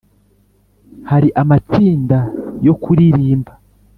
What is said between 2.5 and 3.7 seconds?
yo kuririmba,